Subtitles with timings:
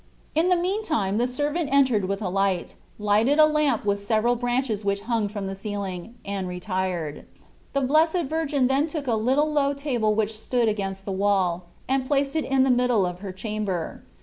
[0.33, 4.83] In the meantime the servant entered with a light, lighted a lamp with several branches
[4.83, 7.27] which hung from the ceiling, and retired.
[7.73, 12.07] The Blessed Virgin then took a little low table which stood against the wall, and
[12.07, 14.01] placed it in the middle of her chamber.